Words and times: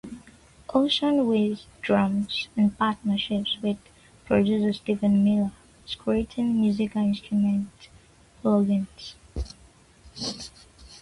Ocean 0.73 1.27
Way 1.27 1.59
Drums, 1.83 2.47
in 2.57 2.71
partnership 2.71 3.45
with 3.61 3.77
producer 4.25 4.73
Steven 4.73 5.23
Miller, 5.23 5.51
is 5.87 5.93
creating 5.93 6.59
musical 6.59 7.03
instrument 7.03 7.69
plugins. 8.43 9.13